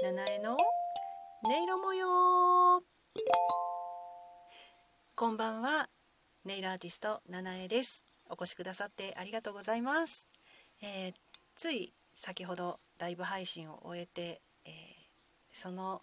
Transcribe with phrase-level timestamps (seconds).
[0.00, 0.56] 七重の
[1.44, 2.82] 音色模様。
[5.16, 5.88] こんばんは。
[6.44, 8.04] ネイルアーティスト七重です。
[8.30, 10.28] お越しくださってありがとうございます、
[10.82, 11.14] えー、
[11.54, 14.72] つい先ほどライブ配信を終えて、えー、
[15.48, 16.02] その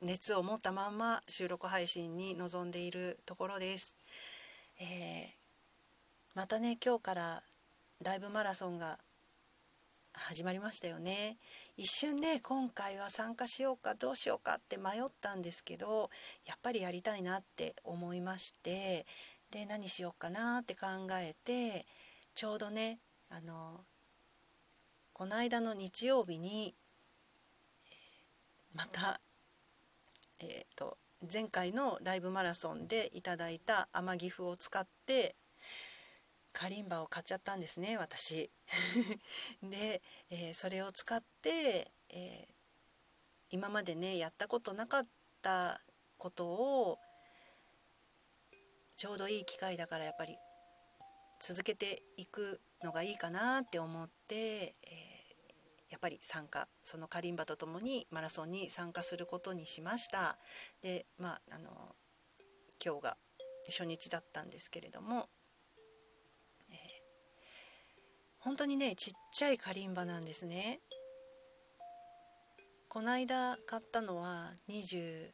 [0.00, 3.96] 熱を持ったまんま収録配信に臨んでいるところです、
[4.80, 4.86] えー、
[6.34, 7.42] またね今日から
[8.04, 8.98] ライブマラソンが
[10.14, 11.36] 始まりましたよね。
[11.76, 16.10] 一瞬ね今回は参加しようかどうしようかって迷ったんですけど
[16.46, 19.06] やっぱりやりたいなって思いまして
[19.50, 21.86] で何しようかなって考えて
[22.34, 22.98] ちょうどね
[23.30, 23.80] あの
[25.12, 26.74] この間の日曜日に、
[28.74, 29.20] また
[30.40, 30.98] えっ、ー、と
[31.32, 35.36] 前回のライブマラソンでいただいた天岐阜を使って
[36.52, 38.50] カリンバを買っちゃったんですね私。
[39.62, 42.54] で、えー、それを使って、えー、
[43.50, 45.06] 今までねやったことなかっ
[45.40, 45.82] た
[46.18, 46.98] ことを
[48.96, 50.36] ちょうどいい機会だからやっぱり
[51.40, 60.38] 続けていくのがいいかなって思って、えー、やっぱり参加そのカリンバとともにマラソンに参加することにしました。
[60.82, 61.96] でまああの
[62.84, 63.16] 今日が
[63.68, 65.28] 初日だったんですけれども
[68.44, 70.80] 本当にねちっちゃいカリンバなんですね。
[72.88, 75.30] この間買ったのは21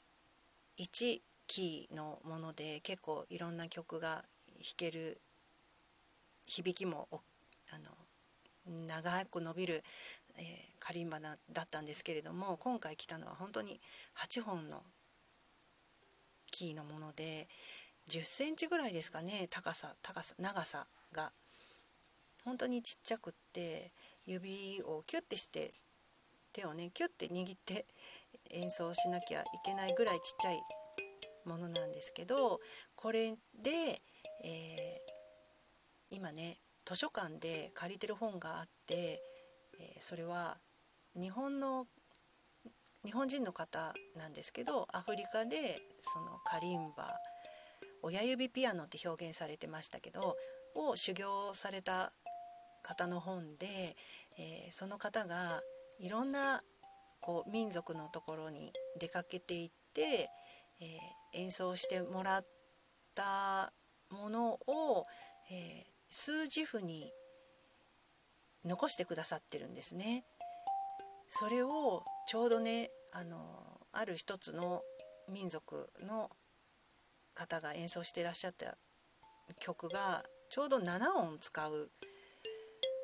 [1.47, 4.23] キーのもので結構いろんな曲が
[4.57, 5.21] 弾ける
[6.47, 7.09] 響きも
[7.73, 9.83] あの長く伸びる、
[10.37, 10.45] えー、
[10.79, 13.81] カリンバだったんですけれども今回来たのは本当に
[14.19, 14.83] 8本の
[16.51, 17.49] キーのもので
[18.11, 21.33] 10センチぐらいですかね高さ高さ長さが。
[22.49, 23.93] 本当にちっちゃくって
[24.27, 25.71] 指をキュッてして
[26.55, 27.85] 手をねキュッて握って
[28.55, 30.59] 演奏しなきゃいけないぐらいちっちゃい
[31.45, 32.59] ものなんですけど
[32.97, 33.71] これで、
[34.45, 36.57] えー、今ね
[36.87, 40.57] 図書館で借りてる本があって、えー、それは
[41.15, 41.87] 日本の
[43.05, 47.07] 日本人の方なんですけどアフリカでそのカリンバ
[48.03, 50.35] 親指ピアノって表現されてましたけど
[50.75, 52.11] を修行された
[52.89, 53.67] 方の本で、
[54.39, 55.61] えー、その方が
[56.01, 56.63] いろんな
[57.21, 60.31] こう民族のところに出かけていって、
[60.81, 62.47] えー、演奏してもらっ
[63.15, 63.75] た
[64.11, 65.05] ものを、
[65.51, 67.13] えー、数字譜に
[68.65, 70.25] 残してくださってるんですね。
[71.29, 73.37] それをちょうどねあの
[73.93, 74.81] ある一つの
[75.31, 76.31] 民族の
[77.35, 78.79] 方が演奏してらっしゃった
[79.61, 81.91] 曲がちょうど7音使う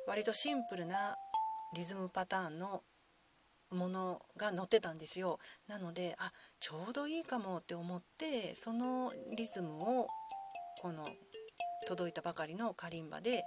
[0.07, 1.15] 割とシンプルな
[1.75, 2.83] リズムパターンの
[3.71, 5.39] ものが載ってたんですよ。
[5.67, 10.07] なのであちょうどいいかもって思ってそのリズムを
[10.81, 11.07] この
[11.87, 13.43] 届いたばかりのカリンバで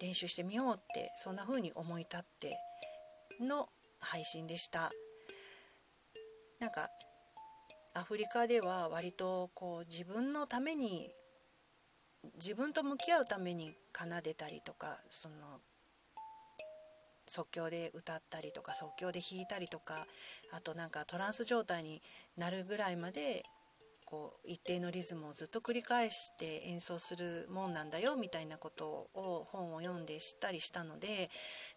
[0.00, 2.56] 練習してみようってそんな風に思い立って
[3.40, 3.68] の
[4.00, 4.90] 配信でした。
[6.60, 6.88] なんか
[7.94, 11.10] アフリカでは割とこう自分のために
[12.34, 15.60] 自分と向き合うために奏でたりとかその
[17.28, 20.06] 即興で歌ったりとか即興で弾いたりとか
[20.52, 22.02] あとなんかトランス状態に
[22.36, 23.42] なるぐらいまで
[24.10, 31.28] こう一定のリズムをずっと繰り返して演奏するもんなんだよみたいなことを本を読んで知ったりしたので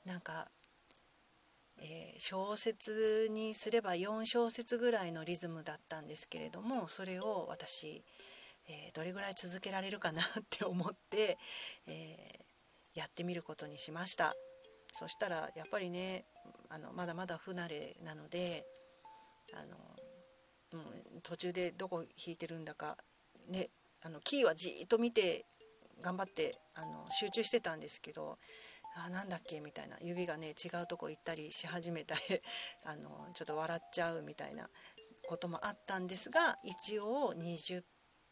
[0.06, 0.47] なんか、
[1.78, 1.85] えー、
[2.19, 8.01] 小説にすれば4小節ぐらいのリズムだったんですけれどもそれを私、
[8.69, 11.38] えー、どれぐらい続けられるかなって思って、
[11.85, 14.33] えー、やってみることにしました。
[14.91, 16.25] そしたらやっぱりね
[16.69, 18.66] あのまだまだ不慣れなので
[19.53, 22.97] あの、うん、途中でどこ弾いてるんだか
[23.50, 23.69] ね
[24.03, 25.46] あのキーはじっと見て
[26.01, 28.38] 頑張ってあの集中してたんですけど
[29.06, 32.22] あなんだっけみたいな指がね違うとこ行ったりし始めたり
[32.86, 34.69] あのちょっと笑っちゃうみたいな
[35.27, 37.83] こともあったんですが一応20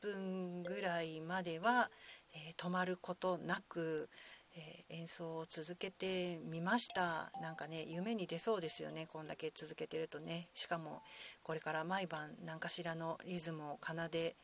[0.02, 1.90] 分ぐらいまでは、
[2.34, 4.10] えー、止まることなく、
[4.56, 7.32] えー、演奏を続けてみました。
[7.42, 10.50] なんかね夢に出そうですよねこんだけ続けてるとね。
[10.54, 11.02] しかも
[11.44, 14.36] これから毎晩何かしらのリズムを奏で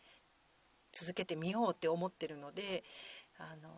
[0.92, 2.84] 続けてみようって思ってるので
[3.38, 3.70] あの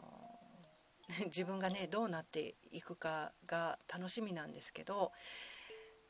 [1.25, 5.11] 自分がねどうなっていくかが楽しみなんですけど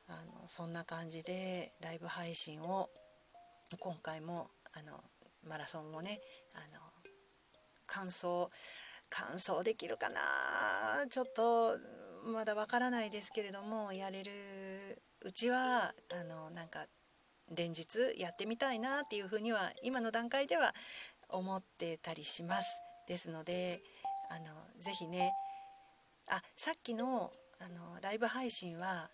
[0.08, 2.90] あのそんな感じでライブ配信を
[3.80, 5.02] 今回もあの
[5.44, 6.20] マラソンをね
[6.54, 6.82] あの
[7.86, 8.50] 感想
[9.10, 10.20] 完走できるかな
[11.10, 11.78] ちょっと
[12.32, 14.32] まだわからないですけれどもやれる
[15.24, 16.86] うちはあのなんか
[17.56, 20.74] 連日やってみたいなっていうふうには今の段階では
[21.30, 22.82] 思ってたりします。
[23.08, 23.82] ですので
[24.30, 24.46] あの
[24.80, 25.32] ぜひね
[26.30, 29.10] あさっきのあのライブ配信は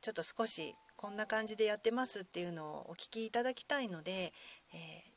[0.00, 4.32] ちょっと少しこんな感じでやってますっていうのをお聞きいただきたいので、えー、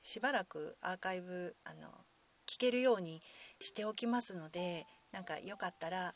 [0.02, 1.90] しばらくアーカイブあの
[2.58, 3.22] 聞けるように
[3.62, 6.14] しておきますのでなんかよかったらあの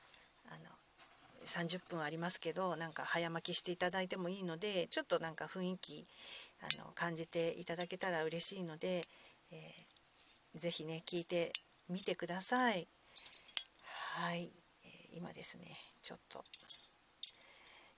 [1.45, 6.05] 30分ありますけどなんか早巻きしていただいてもいいのでちょっとなんか雰囲気
[6.61, 9.03] あの感じていただけたら嬉しいので、
[9.51, 11.53] えー、ぜひね聞いて
[11.89, 12.87] みてください。
[14.15, 14.51] はい、
[14.83, 16.43] えー、今ですねちょっと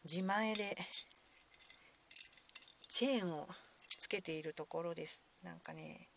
[0.03, 0.77] 自前で
[2.89, 3.47] チェーンを
[3.87, 6.09] つけているところですなんかね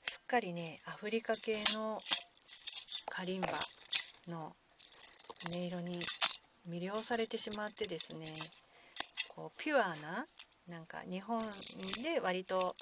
[0.00, 1.96] すっかりねアフリカ系の
[3.08, 3.46] カリンバ
[4.26, 4.52] の
[5.46, 5.94] 音色に
[6.68, 8.26] 魅了されてしまってですね
[9.36, 10.26] こうピュアな
[10.68, 11.38] なんか日本
[12.02, 12.74] で割とあの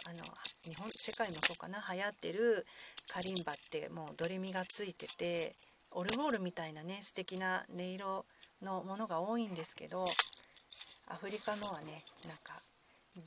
[0.65, 2.65] 日本世界もそうかな流行ってる
[3.13, 5.53] カリンバってもうドレミがついてて
[5.91, 8.25] オルゴールみたいなね素敵な音色
[8.63, 10.07] のものが多いんですけど
[11.09, 12.55] アフリカのはねなんか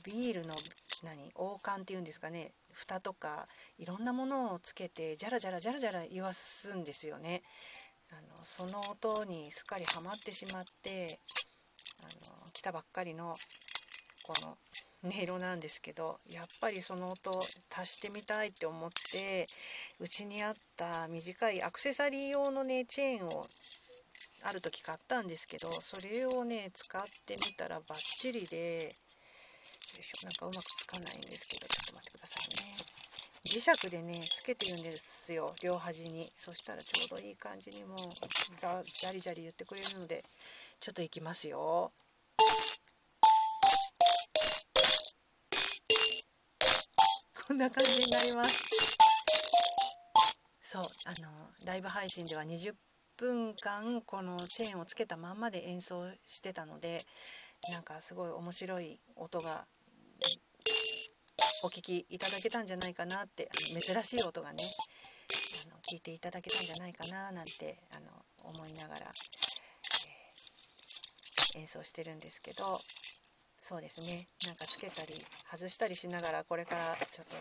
[0.04, 0.56] ビールの
[1.04, 3.46] 何王冠っていうんですかね蓋とか
[3.78, 7.42] いろんなものをつけてジャラジャラジャラジャラ言わすんですよね。
[8.10, 11.18] あのその音にすっかりハマってしまって
[12.00, 12.02] あ
[12.44, 13.34] の来たばっかりの
[14.24, 14.58] この
[15.02, 17.30] 音色なんですけどやっぱりその音
[17.70, 19.46] 足してみたいって思って
[19.98, 23.46] うちにあった短いアクセサリー用のねチェーンを
[24.44, 28.94] ある時買ったんですけどそれをね使ってみたらバッチリで
[30.22, 32.96] なんかうまくつかないんですけどちょっと待ってくださいね。
[33.44, 35.54] 磁石でねつけてるんですよ。
[35.62, 36.28] 両端に。
[36.34, 37.98] そしたらちょうどいい感じにもう
[38.56, 40.24] ザジャリジャリ言ってくれるので
[40.80, 41.92] ちょっといきますよ。
[47.46, 48.96] こんな感じになります。
[50.62, 51.28] そうあの
[51.64, 52.74] ライブ配信では20
[53.16, 57.04] 分間このチェーンをつけたまんまで演奏してたので
[57.70, 59.66] なんかすごい面白い音が
[61.66, 64.62] お聴きいただけたんじゃないかなって珍しい音がね
[65.66, 68.06] あの聞いていただけたんじゃないかななんてあの
[68.44, 69.00] 思いながら、
[71.56, 72.62] えー、演奏してるんですけど
[73.60, 75.14] そうですねなんかつけたり
[75.50, 77.34] 外したりしながらこれからちょっと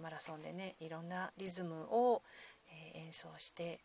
[0.00, 2.22] マラソンでねいろんなリズムを、
[2.94, 3.80] えー、演奏して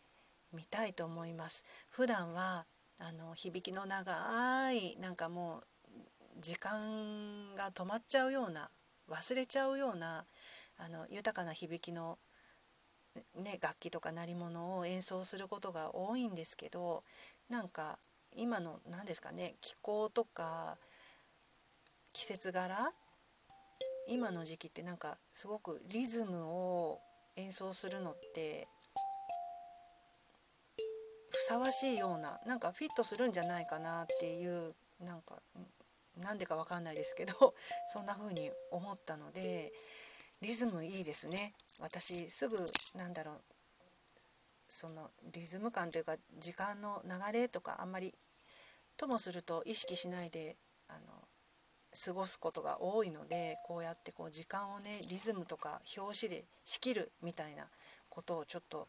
[0.54, 1.66] みたいと思います。
[1.90, 2.68] 普段は
[3.00, 5.64] あの響きの長いなんかもう
[6.40, 8.70] 時間が止まっちゃうような
[9.10, 10.26] 忘れちゃうような
[10.78, 12.18] あの豊かな響きの、
[13.36, 17.04] ね、楽器とか鳴り物を演奏することが多いんですけど
[17.50, 18.00] なんか
[18.36, 20.78] 今の何ですかね気候とか
[22.14, 22.92] 季節柄
[24.08, 27.00] 今の時期ってなんかすごくリズムを
[27.36, 28.68] 演奏するのって
[31.32, 34.74] ふさわしいようななんかフィットするんじゃないかなっていう
[35.04, 35.36] なんか
[36.20, 37.56] なんでかわかんないですけど
[37.92, 39.74] そんな風に思ったので
[40.42, 41.54] リズムいいですね。
[41.82, 42.58] 私すぐ
[42.96, 43.42] なんだろう
[44.68, 48.14] そのリズム感というか時間の流れとかあんまり
[48.98, 50.58] ともすると意識しないで
[50.88, 51.00] あの
[52.06, 57.68] 過ごすことが多いのでこうやってこう時間をねリズムとか表紙で仕切るみたいな
[58.10, 58.88] ことをちょっと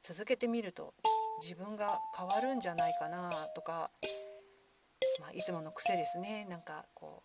[0.00, 0.94] 続けてみると
[1.42, 3.90] 自分が変わるんじゃないかなとか
[5.20, 7.22] まあ、いつもの癖ですねなんかこ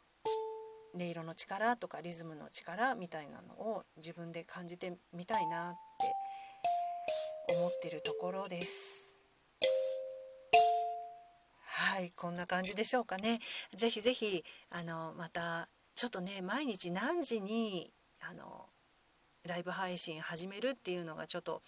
[0.93, 9.19] う音色の力とかリズムの力みたいなのを自分で感じてみたいなって思ってるところです。
[11.65, 13.39] はいこんな感じでしょうかね。
[13.75, 17.91] ぜひぜひあのまたちょっとね毎日何時に
[18.29, 18.65] あの
[19.47, 21.61] ライブ配信始めるっていうのがちょっと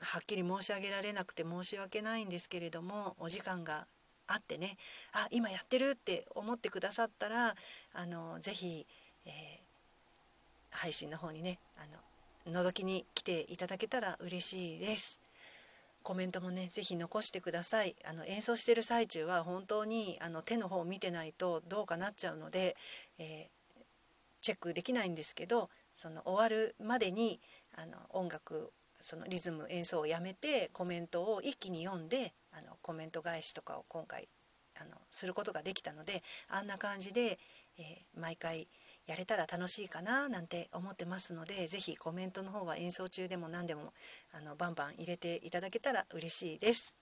[0.00, 3.86] はっきり申し上げられなくて申し訳ないんですけれどもお時間が
[4.28, 4.76] あってね
[5.12, 7.54] あ今やってるって思ってくださったら
[7.94, 8.86] あのぜひ、
[9.26, 9.32] えー、
[10.70, 15.20] 配信の方にねあの覗きに来ていただけたら嬉しいです。
[16.06, 22.76] コメントもね是非残してくださいあの演奏してる最中は本当にあの手の方を見てないとどうかなっちゃうので、
[23.18, 23.46] えー、
[24.40, 27.40] チェックできないんですけどその終わるまでに
[27.76, 34.28] あの音楽そのリズム演奏をやめてコメントを一気に読んであのコメント返しとかを今回
[34.80, 37.38] あのすることができたのであんな感じで、
[37.78, 38.68] えー、毎回
[39.06, 43.92] やれたら楽しいかななんて思ってますので是非コメントの方は演奏中でも何でも
[44.32, 46.96] あのバンバン入れていただけたら嬉しいです。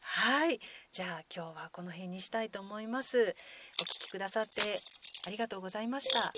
[0.00, 0.60] はい。
[0.92, 3.34] じゃあ今日はこの辺にしたいと思います。
[3.82, 4.62] お聴きくださって
[5.26, 6.20] ありがとうございました。
[6.20, 6.32] ま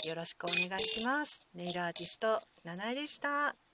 [0.00, 1.46] たよろしくお願いします。
[1.54, 3.69] ネイルアーティスト七重でした。